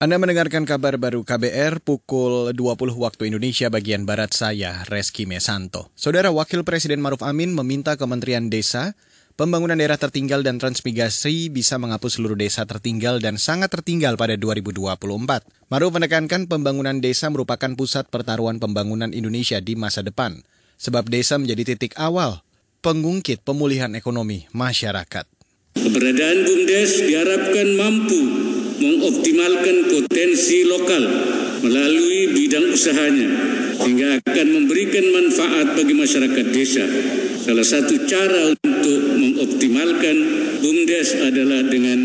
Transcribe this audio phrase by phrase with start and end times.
[0.00, 2.56] Anda mendengarkan kabar baru KBR pukul 20
[2.96, 5.92] waktu Indonesia bagian Barat saya, Reski Mesanto.
[5.92, 8.96] Saudara Wakil Presiden Maruf Amin meminta Kementerian Desa,
[9.36, 15.04] Pembangunan Daerah Tertinggal dan Transmigrasi bisa menghapus seluruh desa tertinggal dan sangat tertinggal pada 2024.
[15.68, 20.40] Maruf menekankan pembangunan desa merupakan pusat pertaruhan pembangunan Indonesia di masa depan,
[20.80, 22.40] sebab desa menjadi titik awal
[22.80, 25.28] pengungkit pemulihan ekonomi masyarakat.
[25.76, 28.49] Keberadaan BUMDes diharapkan mampu
[28.80, 31.04] mengoptimalkan potensi lokal
[31.60, 33.28] melalui bidang usahanya
[33.80, 36.84] sehingga akan memberikan manfaat bagi masyarakat desa.
[37.40, 40.16] Salah satu cara untuk mengoptimalkan
[40.60, 41.98] BUMDes adalah dengan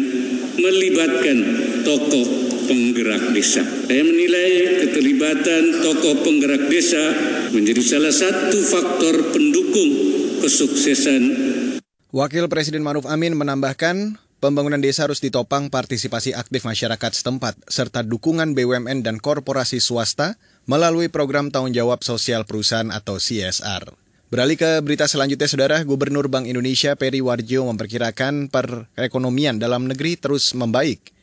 [0.56, 1.38] melibatkan
[1.84, 2.26] tokoh
[2.66, 3.62] penggerak desa.
[3.64, 7.04] Saya menilai keterlibatan tokoh penggerak desa
[7.52, 9.92] menjadi salah satu faktor pendukung
[10.42, 11.24] kesuksesan.
[12.16, 18.52] Wakil Presiden Maruf Amin menambahkan, Pembangunan desa harus ditopang partisipasi aktif masyarakat setempat, serta dukungan
[18.52, 20.36] BUMN dan korporasi swasta
[20.68, 23.96] melalui program tanggung jawab sosial perusahaan atau CSR.
[24.28, 30.52] Beralih ke berita selanjutnya, Saudara, Gubernur Bank Indonesia Peri Warjo memperkirakan perekonomian dalam negeri terus
[30.52, 31.16] membaik.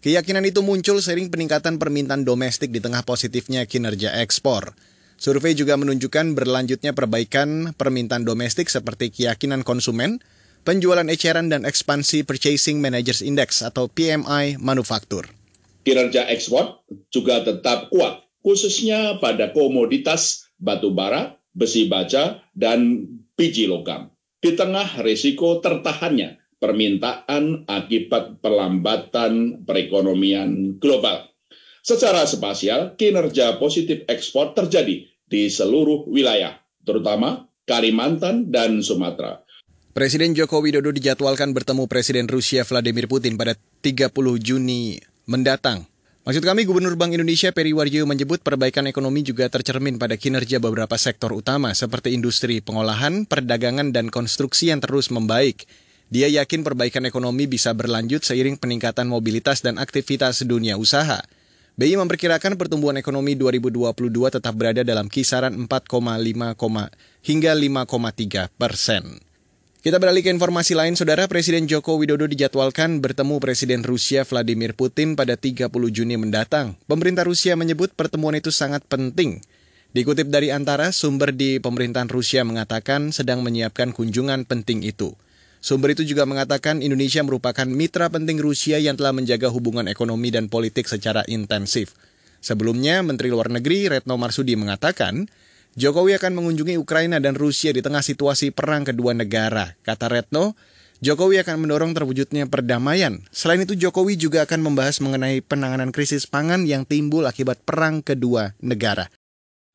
[0.00, 4.78] Keyakinan itu muncul seiring peningkatan permintaan domestik di tengah positifnya kinerja ekspor.
[5.20, 10.22] Survei juga menunjukkan berlanjutnya perbaikan permintaan domestik seperti keyakinan konsumen,
[10.70, 15.26] penjualan eceran dan ekspansi Purchasing Managers Index atau PMI manufaktur.
[15.82, 23.02] Kinerja ekspor juga tetap kuat, khususnya pada komoditas batu bara, besi baja, dan
[23.34, 24.14] biji logam.
[24.38, 31.34] Di tengah risiko tertahannya permintaan akibat perlambatan perekonomian global.
[31.82, 39.49] Secara spasial, kinerja positif ekspor terjadi di seluruh wilayah, terutama Kalimantan dan Sumatera.
[39.90, 45.82] Presiden Joko Widodo dijadwalkan bertemu Presiden Rusia Vladimir Putin pada 30 Juni mendatang.
[46.22, 50.94] Maksud kami, Gubernur Bank Indonesia Peri Warjio menyebut perbaikan ekonomi juga tercermin pada kinerja beberapa
[50.94, 55.66] sektor utama seperti industri pengolahan, perdagangan, dan konstruksi yang terus membaik.
[56.06, 61.18] Dia yakin perbaikan ekonomi bisa berlanjut seiring peningkatan mobilitas dan aktivitas dunia usaha.
[61.74, 63.90] BI memperkirakan pertumbuhan ekonomi 2022
[64.38, 65.98] tetap berada dalam kisaran 4,5
[67.26, 69.29] hingga 5,3 persen.
[69.80, 75.16] Kita beralih ke informasi lain, Saudara Presiden Joko Widodo dijadwalkan bertemu Presiden Rusia Vladimir Putin
[75.16, 76.76] pada 30 Juni mendatang.
[76.84, 79.40] Pemerintah Rusia menyebut pertemuan itu sangat penting.
[79.96, 85.16] Dikutip dari antara, sumber di pemerintahan Rusia mengatakan sedang menyiapkan kunjungan penting itu.
[85.64, 90.52] Sumber itu juga mengatakan Indonesia merupakan mitra penting Rusia yang telah menjaga hubungan ekonomi dan
[90.52, 91.96] politik secara intensif.
[92.44, 95.24] Sebelumnya, Menteri Luar Negeri Retno Marsudi mengatakan,
[95.78, 99.78] Jokowi akan mengunjungi Ukraina dan Rusia di tengah situasi perang kedua negara.
[99.86, 100.58] Kata Retno,
[100.98, 103.22] Jokowi akan mendorong terwujudnya perdamaian.
[103.30, 108.58] Selain itu, Jokowi juga akan membahas mengenai penanganan krisis pangan yang timbul akibat perang kedua
[108.58, 109.08] negara.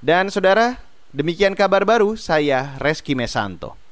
[0.04, 0.84] Dan saudara,
[1.16, 3.85] demikian kabar baru saya Reski Mesanto.